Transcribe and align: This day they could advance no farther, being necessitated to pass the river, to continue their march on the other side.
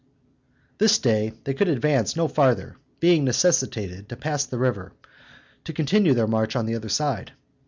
This 0.79 0.97
day 0.97 1.31
they 1.43 1.53
could 1.53 1.67
advance 1.67 2.15
no 2.15 2.27
farther, 2.27 2.75
being 2.99 3.23
necessitated 3.23 4.09
to 4.09 4.15
pass 4.15 4.47
the 4.47 4.57
river, 4.57 4.93
to 5.65 5.73
continue 5.73 6.15
their 6.15 6.25
march 6.25 6.55
on 6.55 6.65
the 6.65 6.73
other 6.73 6.89
side. 6.89 7.33